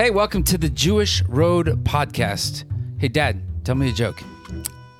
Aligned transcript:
Hey, 0.00 0.08
welcome 0.08 0.42
to 0.44 0.56
the 0.56 0.70
Jewish 0.70 1.22
Road 1.24 1.66
Podcast. 1.84 2.64
Hey, 2.96 3.08
Dad, 3.08 3.42
tell 3.66 3.74
me 3.74 3.90
a 3.90 3.92
joke. 3.92 4.22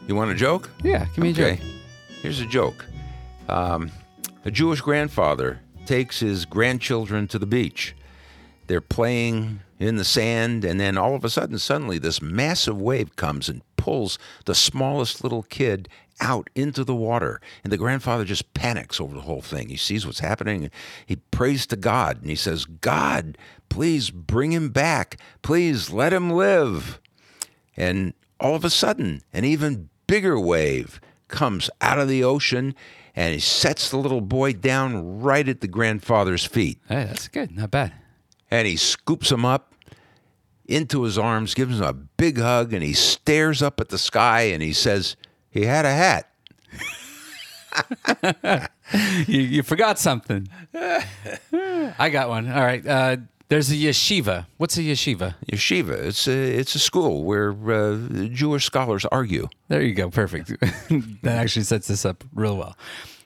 You 0.06 0.14
want 0.14 0.30
a 0.30 0.34
joke? 0.34 0.68
Yeah, 0.84 1.06
give 1.14 1.24
me 1.24 1.30
a 1.30 1.32
joke. 1.32 1.58
Here's 2.20 2.40
a 2.40 2.44
joke. 2.44 2.84
Um, 3.48 3.90
a 4.44 4.50
Jewish 4.50 4.82
grandfather 4.82 5.58
takes 5.86 6.20
his 6.20 6.44
grandchildren 6.44 7.28
to 7.28 7.38
the 7.38 7.46
beach. 7.46 7.96
They're 8.70 8.80
playing 8.80 9.62
in 9.80 9.96
the 9.96 10.04
sand, 10.04 10.64
and 10.64 10.78
then 10.78 10.96
all 10.96 11.16
of 11.16 11.24
a 11.24 11.28
sudden, 11.28 11.58
suddenly, 11.58 11.98
this 11.98 12.22
massive 12.22 12.80
wave 12.80 13.16
comes 13.16 13.48
and 13.48 13.62
pulls 13.76 14.16
the 14.44 14.54
smallest 14.54 15.24
little 15.24 15.42
kid 15.42 15.88
out 16.20 16.48
into 16.54 16.84
the 16.84 16.94
water. 16.94 17.40
And 17.64 17.72
the 17.72 17.76
grandfather 17.76 18.24
just 18.24 18.54
panics 18.54 19.00
over 19.00 19.12
the 19.12 19.22
whole 19.22 19.42
thing. 19.42 19.70
He 19.70 19.76
sees 19.76 20.06
what's 20.06 20.20
happening. 20.20 20.62
and 20.62 20.72
He 21.04 21.16
prays 21.16 21.66
to 21.66 21.74
God 21.74 22.20
and 22.20 22.30
he 22.30 22.36
says, 22.36 22.64
God, 22.64 23.36
please 23.70 24.10
bring 24.10 24.52
him 24.52 24.68
back. 24.68 25.16
Please 25.42 25.90
let 25.90 26.12
him 26.12 26.30
live. 26.30 27.00
And 27.76 28.14
all 28.38 28.54
of 28.54 28.64
a 28.64 28.70
sudden, 28.70 29.22
an 29.32 29.44
even 29.44 29.88
bigger 30.06 30.38
wave 30.38 31.00
comes 31.26 31.70
out 31.80 31.98
of 31.98 32.06
the 32.06 32.22
ocean 32.22 32.76
and 33.16 33.34
he 33.34 33.40
sets 33.40 33.90
the 33.90 33.96
little 33.96 34.20
boy 34.20 34.52
down 34.52 35.20
right 35.20 35.48
at 35.48 35.60
the 35.60 35.66
grandfather's 35.66 36.44
feet. 36.44 36.78
Hey, 36.86 37.02
that's 37.06 37.26
good. 37.26 37.50
Not 37.50 37.72
bad. 37.72 37.94
And 38.50 38.66
he 38.66 38.76
scoops 38.76 39.30
him 39.30 39.44
up 39.44 39.74
into 40.66 41.02
his 41.02 41.18
arms, 41.18 41.54
gives 41.54 41.78
him 41.78 41.86
a 41.86 41.92
big 41.92 42.38
hug, 42.38 42.72
and 42.72 42.82
he 42.82 42.92
stares 42.92 43.62
up 43.62 43.80
at 43.80 43.88
the 43.88 43.98
sky 43.98 44.42
and 44.42 44.62
he 44.62 44.72
says, 44.72 45.16
He 45.50 45.64
had 45.64 45.84
a 45.84 45.92
hat. 45.92 46.26
You, 49.28 49.40
you 49.40 49.62
forgot 49.62 49.98
something. 49.98 50.48
I 50.74 52.10
got 52.10 52.28
one. 52.28 52.50
All 52.50 52.62
right. 52.62 52.84
Uh, 52.84 53.18
there's 53.48 53.70
a 53.70 53.74
yeshiva. 53.74 54.46
What's 54.56 54.76
a 54.78 54.80
yeshiva? 54.80 55.34
Yeshiva. 55.46 56.06
It's 56.06 56.26
a, 56.26 56.32
it's 56.32 56.74
a 56.74 56.78
school 56.78 57.24
where 57.24 57.52
uh, 57.70 57.98
Jewish 58.32 58.64
scholars 58.64 59.04
argue. 59.06 59.48
There 59.68 59.82
you 59.82 59.94
go. 59.94 60.10
Perfect. 60.10 60.48
that 61.22 61.36
actually 61.36 61.62
sets 61.64 61.88
this 61.88 62.04
up 62.04 62.24
real 62.34 62.56
well. 62.56 62.76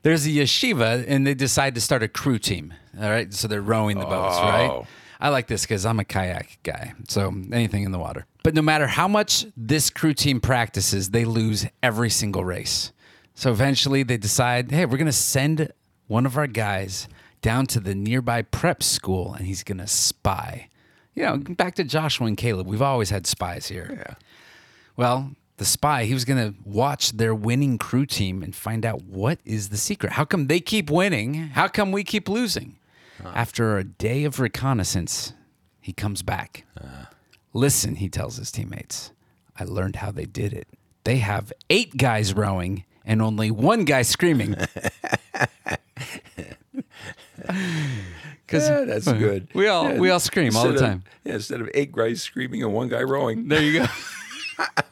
There's 0.02 0.26
a 0.26 0.30
yeshiva, 0.30 1.04
and 1.08 1.26
they 1.26 1.34
decide 1.34 1.74
to 1.76 1.80
start 1.80 2.02
a 2.02 2.08
crew 2.08 2.38
team. 2.38 2.74
All 3.00 3.08
right. 3.08 3.32
So 3.32 3.48
they're 3.48 3.62
rowing 3.62 3.98
the 3.98 4.04
boats, 4.04 4.36
right? 4.38 4.86
I 5.24 5.30
like 5.30 5.46
this 5.46 5.62
because 5.62 5.86
I'm 5.86 5.98
a 5.98 6.04
kayak 6.04 6.58
guy. 6.64 6.92
So 7.08 7.34
anything 7.50 7.84
in 7.84 7.92
the 7.92 7.98
water. 7.98 8.26
But 8.42 8.52
no 8.52 8.60
matter 8.60 8.86
how 8.86 9.08
much 9.08 9.46
this 9.56 9.88
crew 9.88 10.12
team 10.12 10.38
practices, 10.38 11.12
they 11.12 11.24
lose 11.24 11.66
every 11.82 12.10
single 12.10 12.44
race. 12.44 12.92
So 13.34 13.50
eventually 13.50 14.02
they 14.02 14.18
decide, 14.18 14.70
hey, 14.70 14.84
we're 14.84 14.98
going 14.98 15.06
to 15.06 15.12
send 15.12 15.72
one 16.08 16.26
of 16.26 16.36
our 16.36 16.46
guys 16.46 17.08
down 17.40 17.64
to 17.68 17.80
the 17.80 17.94
nearby 17.94 18.42
prep 18.42 18.82
school 18.82 19.32
and 19.32 19.46
he's 19.46 19.64
going 19.64 19.78
to 19.78 19.86
spy. 19.86 20.68
You 21.14 21.22
know, 21.22 21.36
back 21.38 21.76
to 21.76 21.84
Joshua 21.84 22.26
and 22.26 22.36
Caleb. 22.36 22.66
We've 22.66 22.82
always 22.82 23.08
had 23.08 23.26
spies 23.26 23.68
here. 23.68 23.94
Yeah. 23.96 24.14
Well, 24.94 25.30
the 25.56 25.64
spy, 25.64 26.04
he 26.04 26.12
was 26.12 26.26
going 26.26 26.52
to 26.52 26.54
watch 26.66 27.12
their 27.12 27.34
winning 27.34 27.78
crew 27.78 28.04
team 28.04 28.42
and 28.42 28.54
find 28.54 28.84
out 28.84 29.04
what 29.04 29.38
is 29.46 29.70
the 29.70 29.78
secret. 29.78 30.12
How 30.12 30.26
come 30.26 30.48
they 30.48 30.60
keep 30.60 30.90
winning? 30.90 31.32
How 31.32 31.68
come 31.68 31.92
we 31.92 32.04
keep 32.04 32.28
losing? 32.28 32.76
After 33.22 33.78
a 33.78 33.84
day 33.84 34.24
of 34.24 34.40
reconnaissance, 34.40 35.32
he 35.80 35.92
comes 35.92 36.22
back. 36.22 36.64
Uh. 36.80 37.04
Listen, 37.52 37.96
he 37.96 38.08
tells 38.08 38.36
his 38.36 38.50
teammates, 38.50 39.12
I 39.58 39.64
learned 39.64 39.96
how 39.96 40.10
they 40.10 40.24
did 40.24 40.52
it. 40.52 40.66
They 41.04 41.18
have 41.18 41.52
eight 41.70 41.96
guys 41.96 42.34
rowing 42.34 42.84
and 43.04 43.20
only 43.22 43.50
one 43.50 43.84
guy 43.84 44.02
screaming. 44.02 44.56
Because 48.46 48.68
Yeah, 48.68 48.84
that's 48.84 49.10
good. 49.10 49.48
We 49.54 49.68
all 49.68 49.90
Yeah, 49.90 49.98
we 49.98 50.10
all 50.10 50.20
scream 50.20 50.54
all 50.56 50.64
the 50.64 50.70
instead 50.70 50.84
of- 50.84 50.90
time. 50.90 51.04
yeah, 51.24 51.34
instead 51.34 51.60
of 51.60 51.70
eight 51.74 51.92
guys 51.92 52.22
screaming 52.22 52.62
and 52.62 52.72
one 52.72 52.88
guy 52.88 53.02
rowing. 53.02 53.48
There 53.48 53.62
you 53.62 53.80
go. 53.80 53.86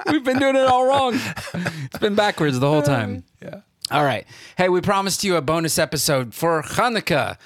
We've 0.11 0.25
been 0.25 0.39
doing 0.39 0.57
it 0.57 0.65
all 0.67 0.87
wrong. 0.87 1.15
It's 1.55 1.99
been 1.99 2.15
backwards 2.15 2.59
the 2.59 2.69
whole 2.69 2.83
time. 2.83 3.25
Yeah. 3.43 3.61
All 3.91 4.05
right. 4.05 4.27
Hey, 4.57 4.69
we 4.69 4.81
promised 4.81 5.23
you 5.23 5.37
a 5.37 5.43
bonus 5.43 5.79
episode 5.79 6.35
for 6.35 6.63
Hanukkah. 6.63 7.37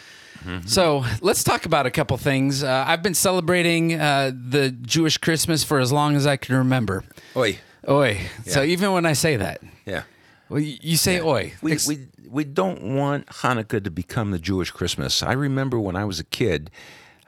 So 0.66 1.04
let's 1.20 1.42
talk 1.44 1.66
about 1.66 1.86
a 1.86 1.90
couple 1.90 2.16
things. 2.18 2.62
Uh, 2.62 2.84
I've 2.86 3.02
been 3.02 3.14
celebrating 3.14 3.94
uh, 3.94 4.30
the 4.34 4.70
Jewish 4.70 5.18
Christmas 5.18 5.64
for 5.64 5.78
as 5.80 5.90
long 5.92 6.16
as 6.16 6.26
I 6.26 6.36
can 6.36 6.54
remember. 6.56 7.04
Oi. 7.36 7.58
Oi. 7.88 8.20
So 8.46 8.62
even 8.62 8.92
when 8.92 9.06
I 9.06 9.12
say 9.12 9.36
that, 9.36 9.60
Yeah. 9.84 10.02
well, 10.48 10.60
you 10.60 10.96
say 10.96 11.20
oi. 11.20 11.52
We, 11.62 11.72
Ex- 11.72 11.86
we, 11.88 12.06
we 12.28 12.44
don't 12.44 12.96
want 12.96 13.26
Hanukkah 13.26 13.82
to 13.84 13.90
become 13.90 14.30
the 14.30 14.38
Jewish 14.38 14.70
Christmas. 14.70 15.22
I 15.22 15.32
remember 15.32 15.78
when 15.78 15.96
I 15.96 16.04
was 16.04 16.18
a 16.20 16.24
kid. 16.24 16.70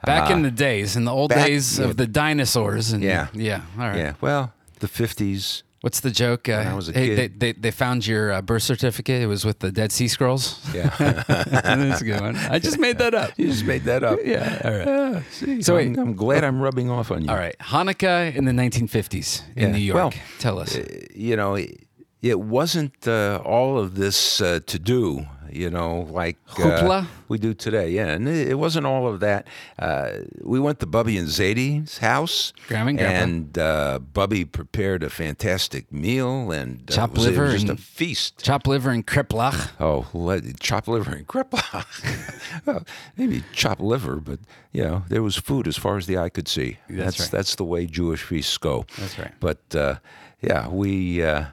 back 0.05 0.29
uh, 0.29 0.33
in 0.33 0.41
the 0.43 0.51
days, 0.51 0.95
in 0.95 1.05
the 1.05 1.11
old 1.13 1.29
back- 1.29 1.47
days 1.47 1.79
yeah. 1.79 1.85
of 1.85 1.97
the 1.97 2.07
dinosaurs. 2.07 2.91
And, 2.91 3.03
Yeah. 3.03 3.27
Yeah. 3.33 3.61
All 3.77 3.87
right. 3.87 3.97
Yeah, 3.97 4.13
well, 4.21 4.53
the 4.79 4.87
50s. 4.87 5.63
What's 5.81 6.01
the 6.01 6.11
joke? 6.11 6.49
Uh, 6.49 6.53
I 6.53 6.73
was 6.73 6.89
a 6.89 6.91
hey, 6.91 7.07
kid. 7.15 7.39
They, 7.39 7.51
they, 7.53 7.59
they 7.59 7.71
found 7.71 8.05
your 8.05 8.33
uh, 8.33 8.41
birth 8.41 8.63
certificate. 8.63 9.21
It 9.21 9.27
was 9.27 9.45
with 9.45 9.59
the 9.59 9.71
Dead 9.71 9.91
Sea 9.93 10.09
Scrolls. 10.09 10.59
Yeah. 10.73 10.89
That's 11.27 12.01
a 12.01 12.05
good 12.05 12.19
one. 12.19 12.35
I 12.35 12.59
just 12.59 12.79
made 12.79 12.97
that 12.97 13.13
up. 13.13 13.31
you 13.37 13.47
just 13.47 13.63
made 13.63 13.83
that 13.85 14.03
up. 14.03 14.19
Yeah. 14.23 14.61
All 14.65 14.71
right. 14.71 14.87
Yeah, 14.87 15.21
see, 15.31 15.61
So 15.61 15.77
I'm. 15.77 15.97
I'm 15.97 16.15
glad 16.15 16.43
I'm 16.43 16.61
rubbing 16.61 16.89
off 16.89 17.11
on 17.11 17.23
you. 17.23 17.29
All 17.29 17.37
right. 17.37 17.55
Hanukkah 17.59 18.35
in 18.35 18.43
the 18.45 18.51
1950s 18.51 19.43
in 19.55 19.69
Yeah. 19.69 19.71
New 19.71 19.77
York. 19.79 19.95
Well, 19.95 20.13
Tell 20.39 20.59
us. 20.59 20.77
You 21.15 21.35
know, 21.37 21.55
it, 21.55 21.87
it 22.21 22.39
wasn't 22.39 23.07
uh, 23.07 23.41
all 23.45 23.77
of 23.77 23.95
this 23.95 24.41
uh, 24.41 24.59
to 24.65 24.79
do, 24.79 25.25
you 25.51 25.69
know, 25.69 26.07
like 26.11 26.37
uh, 26.59 27.05
we 27.29 27.37
do 27.37 27.53
today. 27.53 27.89
Yeah, 27.89 28.07
and 28.07 28.27
it, 28.27 28.49
it 28.49 28.55
wasn't 28.55 28.85
all 28.85 29.07
of 29.07 29.21
that. 29.21 29.47
Uh, 29.77 30.11
we 30.41 30.59
went 30.59 30.79
to 30.81 30.85
Bubby 30.85 31.17
and 31.17 31.27
Zadie's 31.27 31.99
house. 31.99 32.51
Grandma 32.67 32.91
and. 32.91 32.99
And 32.99 33.57
uh, 33.57 33.99
Bubby 33.99 34.43
prepared 34.43 35.01
a 35.03 35.09
fantastic 35.09 35.91
meal 35.91 36.51
and 36.51 36.89
uh, 36.89 36.95
Chopped 36.95 37.13
it 37.13 37.17
was, 37.17 37.27
it 37.27 37.39
was 37.39 37.53
just 37.53 37.69
a 37.69 37.77
feast. 37.77 38.43
Chopped 38.43 38.67
liver 38.67 38.89
and 38.89 39.05
kreplach. 39.05 39.71
Oh, 39.79 40.07
let, 40.13 40.59
chopped 40.59 40.87
liver 40.89 41.11
and 41.11 41.27
kreplach. 41.27 42.61
well, 42.65 42.85
maybe 43.15 43.43
chopped 43.53 43.81
liver, 43.81 44.17
but 44.17 44.39
you 44.73 44.83
know 44.83 45.03
there 45.07 45.23
was 45.23 45.37
food 45.37 45.67
as 45.67 45.77
far 45.77 45.97
as 45.97 46.05
the 46.05 46.17
eye 46.17 46.29
could 46.29 46.47
see. 46.47 46.77
That's 46.89 47.19
right. 47.19 47.31
that's 47.31 47.55
the 47.55 47.65
way 47.65 47.85
Jewish 47.85 48.23
feasts 48.23 48.57
go. 48.57 48.85
That's 48.97 49.17
right. 49.17 49.31
But 49.39 49.75
uh, 49.75 49.95
yeah, 50.41 50.67
we 50.67 51.23
uh, 51.23 51.45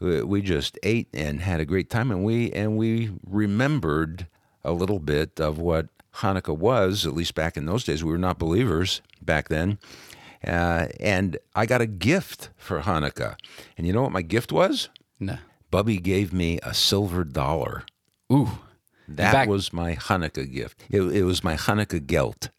we 0.00 0.42
just 0.42 0.78
ate 0.82 1.08
and 1.12 1.40
had 1.40 1.60
a 1.60 1.64
great 1.64 1.90
time, 1.90 2.10
and 2.10 2.24
we 2.24 2.50
and 2.52 2.76
we 2.76 3.10
remembered 3.26 4.26
a 4.64 4.72
little 4.72 4.98
bit 4.98 5.40
of 5.40 5.58
what 5.58 5.88
Hanukkah 6.16 6.56
was. 6.56 7.06
At 7.06 7.14
least 7.14 7.34
back 7.34 7.56
in 7.56 7.66
those 7.66 7.84
days, 7.84 8.02
we 8.02 8.10
were 8.10 8.18
not 8.18 8.38
believers 8.38 9.02
back 9.22 9.48
then. 9.48 9.78
Uh, 10.46 10.86
and 10.98 11.36
I 11.54 11.66
got 11.66 11.82
a 11.82 11.86
gift 11.86 12.48
for 12.56 12.80
Hanukkah, 12.80 13.36
and 13.76 13.86
you 13.86 13.92
know 13.92 14.02
what 14.02 14.12
my 14.12 14.22
gift 14.22 14.52
was? 14.52 14.88
No. 15.18 15.36
Bubby 15.70 15.98
gave 15.98 16.32
me 16.32 16.58
a 16.62 16.72
silver 16.74 17.24
dollar. 17.24 17.84
Ooh. 18.32 18.58
That 19.06 19.32
Back- 19.32 19.48
was 19.48 19.72
my 19.72 19.96
Hanukkah 19.96 20.50
gift. 20.50 20.82
It, 20.88 21.02
it 21.02 21.24
was 21.24 21.44
my 21.44 21.56
Hanukkah 21.56 22.04
gelt. 22.06 22.50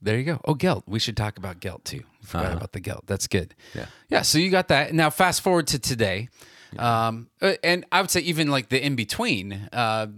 There 0.00 0.16
you 0.16 0.24
go. 0.24 0.40
Oh, 0.44 0.54
Gelt. 0.54 0.84
We 0.86 1.00
should 1.00 1.16
talk 1.16 1.38
about 1.38 1.58
Gelt 1.58 1.84
too. 1.84 2.04
Forgot 2.22 2.52
about 2.52 2.72
the 2.72 2.78
Gelt. 2.78 3.04
That's 3.06 3.26
good. 3.26 3.54
Yeah. 3.74 3.86
Yeah. 4.08 4.22
So 4.22 4.38
you 4.38 4.48
got 4.48 4.68
that. 4.68 4.94
Now 4.94 5.10
fast 5.10 5.40
forward 5.40 5.66
to 5.68 5.78
today, 5.80 6.28
um, 6.76 7.28
uh, 7.40 7.54
and 7.62 7.84
I 7.92 8.00
would 8.00 8.10
say 8.10 8.20
even 8.20 8.48
like 8.48 8.68
the 8.68 8.84
in 8.84 8.96
between. 8.96 9.68
Uh, 9.72 10.08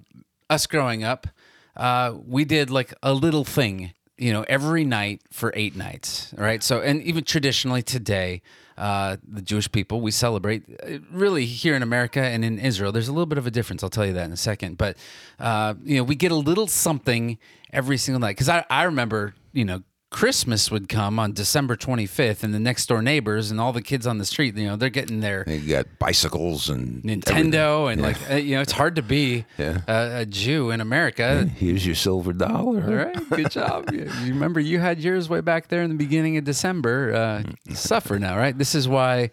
us 0.50 0.66
growing 0.66 1.04
up, 1.04 1.28
uh, 1.76 2.12
we 2.26 2.44
did 2.44 2.70
like 2.70 2.92
a 3.02 3.14
little 3.14 3.44
thing, 3.44 3.92
you 4.18 4.32
know, 4.32 4.44
every 4.48 4.84
night 4.84 5.22
for 5.30 5.52
eight 5.54 5.76
nights. 5.76 6.34
right? 6.36 6.62
So 6.62 6.80
and 6.80 7.02
even 7.02 7.24
traditionally 7.24 7.82
today. 7.82 8.42
Uh, 8.78 9.18
the 9.22 9.42
Jewish 9.42 9.70
people 9.70 10.00
we 10.00 10.10
celebrate 10.10 10.62
uh, 10.82 11.00
really 11.12 11.44
here 11.44 11.76
in 11.76 11.82
America 11.82 12.18
and 12.18 12.42
in 12.42 12.58
Israel. 12.58 12.92
There's 12.92 13.08
a 13.08 13.12
little 13.12 13.26
bit 13.26 13.36
of 13.36 13.46
a 13.46 13.50
difference. 13.50 13.82
I'll 13.82 13.90
tell 13.90 14.06
you 14.06 14.14
that 14.14 14.24
in 14.24 14.32
a 14.32 14.38
second. 14.38 14.78
But 14.78 14.96
uh, 15.38 15.74
you 15.84 15.98
know, 15.98 16.02
we 16.02 16.14
get 16.14 16.32
a 16.32 16.36
little 16.36 16.66
something 16.66 17.36
every 17.74 17.98
single 17.98 18.20
night 18.20 18.36
because 18.36 18.48
I, 18.48 18.64
I 18.70 18.84
remember 18.84 19.34
you 19.52 19.66
know 19.66 19.82
Christmas 20.10 20.72
would 20.72 20.88
come 20.88 21.20
on 21.20 21.32
December 21.32 21.76
25th, 21.76 22.42
and 22.42 22.52
the 22.52 22.58
next 22.58 22.86
door 22.86 23.00
neighbors 23.00 23.50
and 23.52 23.60
all 23.60 23.72
the 23.72 23.80
kids 23.80 24.08
on 24.08 24.18
the 24.18 24.24
street, 24.24 24.56
you 24.56 24.66
know, 24.66 24.74
they're 24.74 24.90
getting 24.90 25.20
their 25.20 25.44
They 25.44 25.60
got 25.60 25.86
bicycles 26.00 26.68
and 26.68 27.00
Nintendo, 27.04 27.90
and 27.92 28.02
like, 28.02 28.16
uh, 28.28 28.34
you 28.34 28.56
know, 28.56 28.60
it's 28.60 28.72
hard 28.72 28.96
to 28.96 29.02
be 29.02 29.44
Yeah. 29.58 29.82
a, 29.86 30.22
a 30.22 30.26
Jew 30.26 30.70
in 30.72 30.80
America. 30.80 31.22
everything. 31.22 31.54
Here's 31.54 31.86
your 31.86 31.94
silver 31.94 32.32
dollar. 32.32 32.82
All 32.82 32.94
right, 32.94 33.30
good 33.30 33.50
job. 33.52 33.90
You, 33.92 34.08
remember 34.26 34.58
you 34.60 34.80
had 34.80 35.00
yours 35.00 35.28
way 35.28 35.40
back 35.40 35.68
there 35.68 35.82
in 35.82 35.90
the 35.90 35.96
beginning 35.96 36.36
of 36.36 36.44
December. 36.44 37.14
Uh, 37.14 37.72
suffer 37.74 38.18
now, 38.18 38.36
right? 38.36 38.56
This 38.56 38.74
is 38.74 38.88
why. 38.88 39.30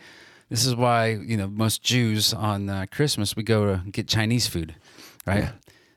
This 0.50 0.66
is 0.66 0.76
why 0.76 1.08
you 1.10 1.36
know 1.38 1.48
most 1.48 1.82
Jews 1.84 2.34
on 2.34 2.70
uh, 2.70 2.86
Christmas 2.92 3.36
we 3.36 3.44
go 3.44 3.66
to 3.66 3.82
get 3.92 4.08
Chinese 4.08 4.48
food, 4.48 4.76
right? 5.26 5.50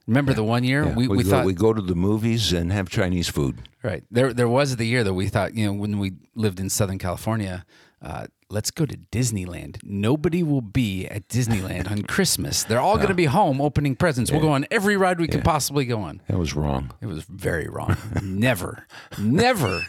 Remember 0.06 0.32
the 0.32 0.44
one 0.44 0.64
year 0.64 0.84
Yeah, 0.84 0.94
we, 0.94 1.08
we, 1.08 1.22
go, 1.22 1.30
thought 1.30 1.44
we 1.44 1.54
go 1.54 1.72
to 1.72 1.82
the 1.82 1.94
movies 1.94 2.52
and 2.52 2.72
have 2.72 2.88
Chinese 2.88 3.28
food. 3.28 3.58
Right. 3.82 4.02
There 4.10 4.32
there 4.32 4.48
was 4.48 4.76
the 4.76 4.86
year 4.86 5.04
that 5.04 5.14
we 5.14 5.28
thought, 5.28 5.54
you 5.54 5.66
know, 5.66 5.72
when 5.72 5.98
we 5.98 6.12
lived 6.34 6.58
in 6.60 6.68
Southern 6.68 6.98
California, 6.98 7.64
uh, 8.02 8.26
let's 8.48 8.70
go 8.70 8.86
to 8.86 8.96
Disneyland. 8.96 9.78
Nobody 9.82 10.42
will 10.42 10.62
be 10.62 11.06
at 11.06 11.28
Disneyland 11.28 11.90
on 11.90 12.02
Christmas. 12.14 12.64
They're 12.64 12.80
all 12.80 12.96
going 12.96 13.08
to 13.08 13.14
be 13.14 13.26
home 13.26 13.60
opening 13.60 13.94
presents. 13.94 14.30
We'll 14.30 14.40
go 14.40 14.52
on 14.52 14.66
every 14.70 14.96
ride 14.96 15.20
we 15.20 15.28
could 15.28 15.44
possibly 15.44 15.84
go 15.84 16.00
on. 16.00 16.20
That 16.28 16.38
was 16.38 16.54
wrong. 16.54 16.92
It 17.00 17.06
was 17.06 17.24
very 17.24 17.68
wrong. 17.68 17.96
never, 18.22 18.86
never, 19.18 19.82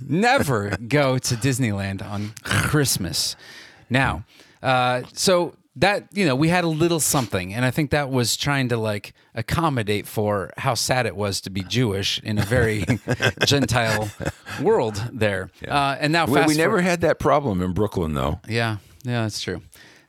never 0.00 0.76
go 0.76 1.18
to 1.18 1.34
Disneyland 1.34 2.02
on 2.02 2.32
Christmas. 2.42 3.36
Now, 3.90 4.24
uh, 4.62 5.02
so 5.12 5.54
that 5.80 6.08
you 6.12 6.26
know, 6.26 6.34
we 6.36 6.48
had 6.48 6.64
a 6.64 6.68
little 6.68 7.00
something, 7.00 7.54
and 7.54 7.64
I 7.64 7.70
think 7.70 7.90
that 7.90 8.10
was 8.10 8.36
trying 8.36 8.68
to 8.70 8.76
like 8.76 9.14
accommodate 9.34 10.06
for 10.06 10.52
how 10.56 10.74
sad 10.74 11.06
it 11.06 11.16
was 11.16 11.40
to 11.42 11.50
be 11.50 11.62
Jewish 11.62 12.20
in 12.22 12.38
a 12.38 12.42
very 12.44 12.84
Gentile 13.46 14.10
world 14.60 15.02
there. 15.12 15.50
Uh, 15.66 15.96
and 16.00 16.12
now, 16.12 16.26
We, 16.26 16.34
never 16.54 16.54
forward- 16.78 16.82
had 16.82 17.00
that 17.02 17.18
problem 17.18 17.62
in 17.62 17.72
Brooklyn, 17.72 18.14
though. 18.14 18.40
yeah, 18.48 18.78
yeah, 19.04 19.22
that's 19.22 19.40
true. 19.40 19.62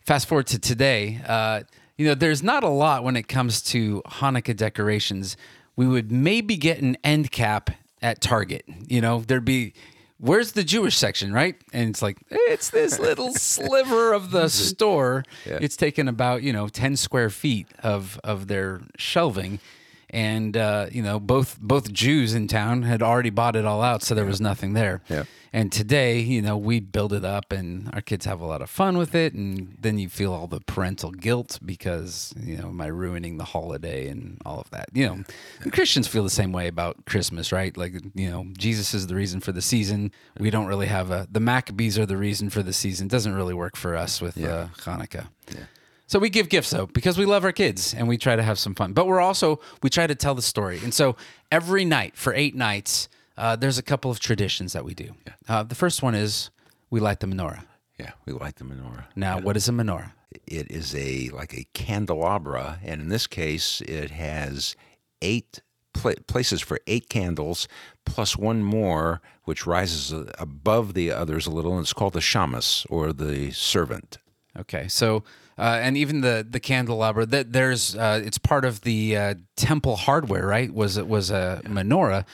Fast 0.06 0.28
forward 0.28 0.48
to 0.48 0.60
today, 0.60 1.22
uh, 1.28 1.62
you 1.98 2.06
know, 2.08 2.16
there's 2.16 2.42
not 2.42 2.64
a 2.64 2.70
lot 2.70 3.04
when 3.04 3.16
it 3.16 3.28
comes 3.28 3.62
to 3.64 4.02
Hanukkah 4.08 4.56
decorations. 4.56 5.38
We 5.76 5.86
would 5.88 6.12
maybe 6.12 6.58
get 6.58 6.80
an 6.82 6.98
end 7.04 7.32
cap 7.32 7.70
at 8.02 8.22
Target. 8.22 8.64
You 8.88 9.02
know, 9.02 9.20
there'd 9.28 9.46
be, 9.46 9.74
where's 10.20 10.52
the 10.52 10.64
Jewish 10.64 10.98
section, 10.98 11.34
right? 11.34 11.56
And 11.74 11.90
it's 11.90 12.02
like, 12.02 12.18
it's 12.30 12.70
this 12.70 13.00
little 13.00 13.34
sliver 13.36 14.14
of 14.14 14.32
the 14.32 14.50
store. 14.50 15.24
It's 15.62 15.76
taken 15.78 16.08
about, 16.08 16.44
you 16.44 16.54
know, 16.54 16.68
10 16.68 16.96
square 16.96 17.30
feet 17.30 17.68
of, 17.84 18.20
of 18.24 18.48
their 18.48 18.82
shelving. 18.98 19.60
And, 20.12 20.58
uh, 20.58 20.88
you 20.92 21.04
know, 21.04 21.20
both 21.20 21.60
both 21.62 21.92
Jews 21.94 22.34
in 22.34 22.48
town 22.48 22.84
had 22.84 23.02
already 23.04 23.30
bought 23.30 23.56
it 23.56 23.66
all 23.66 23.82
out, 23.82 24.04
so 24.04 24.16
there 24.16 24.26
was 24.26 24.42
nothing 24.42 24.74
there. 24.74 25.02
Yeah. 25.10 25.24
And 25.52 25.72
today, 25.72 26.20
you 26.20 26.42
know, 26.42 26.58
we 26.58 26.80
build 26.80 27.12
it 27.12 27.26
up 27.26 27.52
and 27.52 27.90
our 27.94 28.02
kids 28.02 28.26
have 28.26 28.40
a 28.40 28.46
lot 28.46 28.62
of 28.62 28.70
fun 28.70 28.98
with 28.98 29.16
it. 29.16 29.34
And 29.34 29.76
then 29.80 29.98
you 29.98 30.08
feel 30.08 30.32
all 30.32 30.48
the 30.48 30.60
parental 30.60 31.12
guilt 31.12 31.60
because, 31.66 32.34
you 32.40 32.58
know, 32.58 32.68
am 32.68 32.80
I 32.82 32.88
ruining 32.88 33.38
the 33.38 33.46
holiday 33.46 34.10
and 34.10 34.40
all 34.46 34.60
of 34.60 34.70
that? 34.70 34.90
You 34.94 35.08
know, 35.08 35.24
and 35.62 35.74
Christians 35.74 36.08
feel 36.08 36.24
the 36.24 36.30
same 36.30 36.52
way 36.52 36.68
about 36.68 37.06
Christmas, 37.06 37.52
right? 37.52 37.76
Like, 37.76 37.94
you 38.14 38.30
know, 38.30 38.46
Jesus 38.58 38.94
is 38.94 39.08
the 39.08 39.16
reason 39.16 39.40
for 39.40 39.52
the 39.52 39.62
season. 39.62 40.12
We 40.40 40.52
don't 40.52 40.68
really 40.68 40.88
have 40.88 41.10
a, 41.10 41.28
the 41.32 41.40
Maccabees 41.40 41.98
are 41.98 42.06
the 42.06 42.18
reason 42.18 42.50
for 42.52 42.62
the 42.62 42.74
season. 42.74 43.08
It 43.08 43.12
doesn't 43.12 43.34
really 43.34 43.56
work 43.56 43.76
for 43.76 43.96
us 43.96 44.22
with 44.22 44.38
uh, 44.38 44.68
Hanukkah. 44.78 45.30
So 46.10 46.18
we 46.18 46.32
give 46.32 46.50
gifts 46.50 46.72
though 46.72 46.88
because 46.88 47.20
we 47.20 47.26
love 47.26 47.44
our 47.44 47.52
kids 47.52 47.94
and 47.94 48.08
we 48.08 48.18
try 48.18 48.36
to 48.36 48.42
have 48.42 48.58
some 48.58 48.74
fun. 48.74 48.94
But 48.94 49.06
we're 49.06 49.22
also 49.22 49.60
we 49.84 49.92
try 49.92 50.08
to 50.08 50.16
tell 50.16 50.34
the 50.34 50.42
story. 50.42 50.80
And 50.84 50.92
so 50.92 51.16
every 51.52 51.86
night 51.86 52.18
for 52.18 52.34
eight 52.34 52.56
nights, 52.56 53.10
uh, 53.38 53.56
there's 53.56 53.78
a 53.78 53.84
couple 53.84 54.10
of 54.10 54.20
traditions 54.20 54.74
that 54.74 54.84
we 54.84 54.96
do. 54.96 55.14
Uh, 55.48 55.62
the 55.62 55.76
first 55.76 56.02
one 56.02 56.16
is 56.16 56.50
we 56.90 57.00
light 57.00 57.20
the 57.20 57.28
menorah. 57.28 57.64
Yeah, 58.00 58.14
we 58.26 58.34
like 58.34 58.56
the 58.56 58.64
menorah. 58.64 59.06
Now, 59.16 59.40
what 59.40 59.56
is 59.56 59.70
a 59.70 59.72
menorah? 59.72 60.14
It 60.48 60.72
is 60.72 60.96
a 60.96 61.30
like 61.30 61.54
a 61.54 61.68
candelabra, 61.76 62.80
and 62.84 63.02
in 63.02 63.10
this 63.10 63.28
case, 63.28 63.82
it 63.82 64.10
has 64.10 64.76
eight 65.22 65.62
pla- 65.94 66.14
places 66.26 66.60
for 66.60 66.80
eight 66.88 67.10
candles, 67.10 67.68
plus 68.06 68.36
one 68.36 68.64
more 68.64 69.22
which 69.44 69.68
rises 69.68 70.12
uh, 70.12 70.32
above 70.40 70.96
the 70.96 71.12
others 71.12 71.46
a 71.46 71.52
little, 71.52 71.74
and 71.74 71.82
it's 71.82 71.94
called 71.94 72.14
the 72.14 72.20
shamus 72.20 72.88
or 72.90 73.14
the 73.14 73.52
servant. 73.52 74.18
Okay, 74.58 74.88
so 74.88 75.24
uh, 75.60 75.80
and 75.84 75.98
even 75.98 76.22
the 76.22 76.48
the 76.50 76.60
candelabra 76.60 77.26
that 77.26 77.52
there's 77.52 77.96
uh, 77.96 78.22
it's 78.24 78.38
part 78.38 78.64
of 78.66 78.82
the 78.82 79.18
uh, 79.18 79.34
temple 79.56 79.98
hardware, 79.98 80.48
right? 80.48 80.74
Was 80.74 80.96
it 80.98 81.08
was 81.08 81.30
a 81.32 81.62
menorah? 81.66 82.26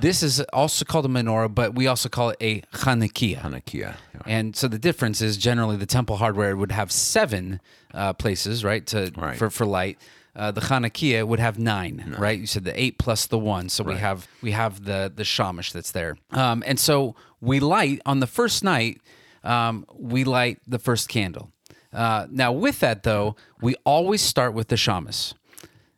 This 0.00 0.22
is 0.22 0.40
also 0.52 0.84
called 0.84 1.06
a 1.06 1.08
menorah, 1.08 1.54
but 1.54 1.74
we 1.74 1.86
also 1.86 2.08
call 2.08 2.30
it 2.30 2.36
a 2.40 2.60
Hanukkiah. 2.84 3.40
Hanukkiah. 3.40 3.94
Yeah. 4.14 4.20
And 4.26 4.54
so 4.54 4.68
the 4.68 4.78
difference 4.78 5.20
is 5.22 5.36
generally 5.36 5.76
the 5.76 5.86
temple 5.86 6.16
hardware 6.16 6.56
would 6.56 6.72
have 6.72 6.92
seven 6.92 7.60
uh, 7.94 8.12
places, 8.12 8.62
right, 8.64 8.86
to 8.88 9.10
Right. 9.16 9.38
for 9.38 9.50
for 9.50 9.64
light. 9.66 9.98
Uh, 10.36 10.50
the 10.50 10.60
Hanukkiah 10.62 11.24
would 11.26 11.38
have 11.38 11.60
nine, 11.60 12.16
right? 12.18 12.40
You 12.40 12.46
said 12.46 12.64
the 12.64 12.78
eight 12.78 12.98
plus 12.98 13.26
the 13.26 13.38
one, 13.38 13.68
so 13.68 13.84
we 13.84 13.94
have 13.94 14.26
we 14.42 14.50
have 14.50 14.84
the 14.84 15.10
the 15.14 15.24
shamash 15.24 15.70
that's 15.72 15.92
there. 15.92 16.16
Um, 16.32 16.62
and 16.66 16.78
so 16.78 17.14
we 17.40 17.60
light 17.60 18.00
on 18.04 18.18
the 18.20 18.26
first 18.26 18.64
night. 18.64 19.00
Um, 19.44 19.86
we 19.96 20.24
light 20.24 20.58
the 20.66 20.78
first 20.78 21.08
candle. 21.08 21.50
Uh, 21.94 22.26
now 22.30 22.52
with 22.52 22.80
that 22.80 23.02
though, 23.04 23.36
we 23.60 23.74
always 23.84 24.20
start 24.20 24.52
with 24.52 24.68
the 24.68 24.76
shamus 24.76 25.34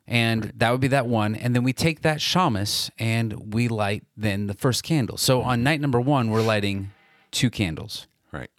and 0.07 0.53
that 0.57 0.71
would 0.71 0.81
be 0.81 0.89
that 0.89 1.07
one. 1.07 1.35
And 1.35 1.55
then 1.55 1.65
we 1.65 1.73
take 1.73 2.03
that 2.03 2.19
shamus 2.19 2.91
and 2.99 3.53
we 3.55 3.69
light 3.69 4.05
then 4.17 4.47
the 4.47 4.55
first 4.55 4.83
candle 4.83 5.17
so 5.17 5.43
on 5.43 5.63
night 5.63 5.81
number 5.81 6.01
one 6.01 6.31
we're 6.31 6.43
lighting 6.43 6.91
two 7.31 7.51
candles. 7.51 8.07
Right. 8.33 8.51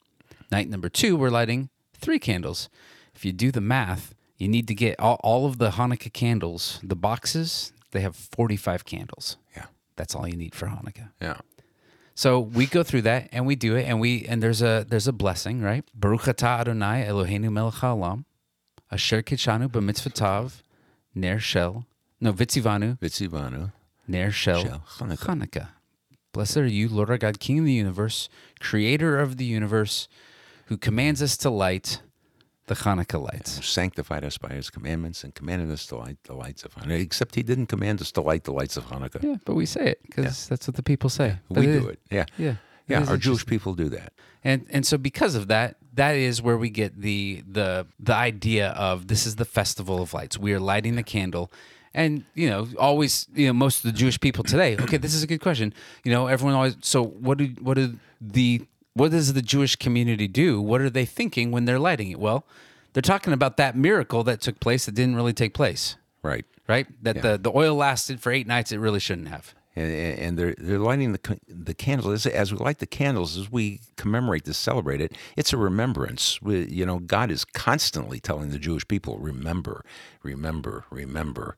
night 0.51 0.69
number 0.69 0.89
two 0.89 1.15
we're 1.15 1.29
lighting 1.29 1.69
three 1.93 2.19
candles. 2.19 2.69
If 3.15 3.25
you 3.25 3.31
do 3.31 3.51
the 3.51 3.61
math 3.61 4.13
you 4.37 4.47
need 4.47 4.67
to 4.67 4.75
get 4.75 4.99
all, 4.99 5.19
all 5.23 5.45
of 5.45 5.57
the 5.57 5.71
hanukkah 5.71 6.13
candles 6.13 6.79
the 6.83 6.95
boxes 6.95 7.71
they 7.91 8.01
have 8.01 8.15
45 8.15 8.83
candles. 8.85 9.37
Yeah. 9.55 9.67
that's 9.95 10.13
all 10.13 10.27
you 10.27 10.35
need 10.35 10.53
for 10.53 10.67
hanukkah. 10.67 11.09
Yeah. 11.21 11.37
So 12.17 12.39
we 12.39 12.65
go 12.65 12.81
through 12.81 13.03
that 13.03 13.29
and 13.31 13.45
we 13.45 13.55
do 13.55 13.75
it 13.75 13.83
and 13.83 13.99
we 13.99 14.25
and 14.25 14.41
there's 14.41 14.63
a 14.63 14.83
there's 14.89 15.07
a 15.07 15.13
blessing, 15.13 15.61
right? 15.61 15.85
Baruch 15.93 16.23
atah 16.23 16.61
Adonai 16.61 17.05
Eloheinu 17.07 17.51
melech 17.51 17.75
haolam, 17.75 18.25
asher 18.91 19.21
kitshanu 19.21 19.67
b'mitzvotav, 19.69 20.63
ner 21.13 21.37
shel, 21.37 21.85
no 22.19 22.33
vitzivanu, 22.33 22.97
Vitzivanu. 22.97 23.71
ner 24.07 24.31
shel. 24.31 24.81
Hanukkah. 24.97 25.67
Blessed 26.33 26.57
are 26.57 26.65
you, 26.65 26.89
Lord 26.89 27.11
our 27.11 27.19
God, 27.19 27.39
King 27.39 27.59
of 27.59 27.65
the 27.65 27.73
universe, 27.73 28.29
Creator 28.59 29.19
of 29.19 29.37
the 29.37 29.45
universe, 29.45 30.07
who 30.65 30.77
commands 30.77 31.21
us 31.21 31.37
to 31.37 31.51
light 31.51 32.01
the 32.67 32.75
Hanukkah 32.75 33.21
lights. 33.21 33.57
who 33.57 33.63
sanctified 33.63 34.23
us 34.23 34.37
by 34.37 34.49
his 34.49 34.69
commandments 34.69 35.23
and 35.23 35.33
commanded 35.33 35.71
us 35.71 35.85
to 35.87 35.95
light 35.95 36.17
the 36.23 36.33
lights 36.33 36.63
of 36.63 36.75
Hanukkah. 36.75 37.01
Except 37.01 37.35
he 37.35 37.43
didn't 37.43 37.67
command 37.67 38.01
us 38.01 38.11
to 38.11 38.21
light 38.21 38.43
the 38.43 38.53
lights 38.53 38.77
of 38.77 38.85
Hanukkah. 38.85 39.23
Yeah, 39.23 39.37
but 39.45 39.55
we 39.55 39.65
say 39.65 39.87
it 39.87 40.01
because 40.05 40.47
that's 40.47 40.67
what 40.67 40.75
the 40.75 40.83
people 40.83 41.09
say. 41.09 41.39
We 41.49 41.55
But 41.55 41.61
do 41.63 41.87
it. 41.87 41.99
Yeah. 42.11 42.25
Yeah. 42.37 42.55
Yeah. 42.87 43.05
Our 43.07 43.17
Jewish 43.17 43.45
people 43.45 43.73
do 43.73 43.89
that. 43.89 44.13
And 44.43 44.65
and 44.69 44.85
so 44.85 44.97
because 44.97 45.35
of 45.35 45.47
that, 45.47 45.77
that 45.95 46.15
is 46.15 46.41
where 46.41 46.57
we 46.57 46.69
get 46.69 47.01
the 47.01 47.43
the 47.49 47.87
the 47.99 48.13
idea 48.13 48.69
of 48.71 49.07
this 49.07 49.25
is 49.25 49.35
the 49.35 49.45
festival 49.45 50.01
of 50.01 50.13
lights. 50.13 50.37
We 50.37 50.53
are 50.53 50.59
lighting 50.59 50.95
the 50.95 51.03
candle. 51.03 51.51
And 51.93 52.25
you 52.35 52.49
know, 52.49 52.67
always 52.77 53.27
you 53.33 53.47
know, 53.47 53.53
most 53.53 53.83
of 53.83 53.91
the 53.91 53.97
Jewish 53.97 54.19
people 54.19 54.43
today. 54.43 54.77
Okay, 54.79 54.97
this 54.97 55.13
is 55.13 55.23
a 55.23 55.27
good 55.27 55.41
question. 55.41 55.73
You 56.03 56.11
know, 56.11 56.27
everyone 56.27 56.53
always. 56.53 56.77
So, 56.81 57.03
what 57.03 57.37
do 57.39 57.45
what 57.61 57.73
do 57.75 57.97
the 58.21 58.61
what 58.97 59.11
does 59.11 59.33
the 59.33 59.41
Jewish 59.41 59.75
community 59.75 60.27
do? 60.27 60.61
What 60.61 60.81
are 60.81 60.89
they 60.89 61.05
thinking 61.05 61.51
when 61.51 61.65
they're 61.65 61.79
lighting 61.79 62.09
it? 62.11 62.19
Well, 62.19 62.45
they're 62.93 63.01
talking 63.01 63.33
about 63.33 63.57
that 63.57 63.75
miracle 63.75 64.23
that 64.23 64.41
took 64.41 64.59
place 64.59 64.85
that 64.85 64.95
didn't 64.95 65.15
really 65.15 65.33
take 65.33 65.53
place, 65.53 65.97
Right. 66.23 66.45
right? 66.67 66.87
That 67.03 67.21
the 67.21 67.37
the 67.37 67.51
oil 67.55 67.75
lasted 67.75 68.19
for 68.19 68.31
eight 68.31 68.47
nights. 68.47 68.71
It 68.71 68.79
really 68.79 68.99
shouldn't 68.99 69.27
have. 69.27 69.53
And, 69.75 69.91
and 70.19 70.39
they're 70.39 70.55
they're 70.57 70.79
lighting 70.79 71.11
the 71.11 71.39
the 71.47 71.75
candles 71.75 72.25
as, 72.25 72.33
as 72.33 72.51
we 72.51 72.57
light 72.57 72.79
the 72.79 72.87
candles 72.87 73.37
as 73.37 73.51
we 73.51 73.81
commemorate 73.95 74.45
this, 74.45 74.57
celebrate 74.57 75.01
it. 75.01 75.13
It's 75.35 75.53
a 75.53 75.57
remembrance. 75.57 76.41
We, 76.41 76.65
you 76.65 76.83
know, 76.85 76.97
God 76.97 77.29
is 77.29 77.45
constantly 77.45 78.19
telling 78.19 78.49
the 78.49 78.57
Jewish 78.57 78.87
people, 78.87 79.19
"Remember, 79.19 79.85
remember, 80.23 80.85
remember." 80.89 81.55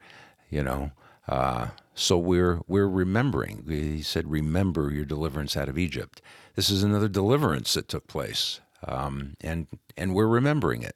You 0.50 0.64
know, 0.64 0.92
uh, 1.28 1.68
so 1.94 2.18
we're 2.18 2.62
we're 2.68 2.88
remembering. 2.88 3.66
He 3.68 4.02
said, 4.02 4.30
"Remember 4.30 4.92
your 4.92 5.06
deliverance 5.06 5.58
out 5.58 5.70
of 5.70 5.78
Egypt." 5.78 6.22
This 6.56 6.70
is 6.70 6.84
another 6.84 7.08
deliverance 7.08 7.74
that 7.74 7.88
took 7.88 8.08
place, 8.08 8.62
um, 8.88 9.36
and 9.42 9.68
and 9.98 10.16
we're 10.16 10.28
remembering 10.28 10.82
it. 10.82 10.96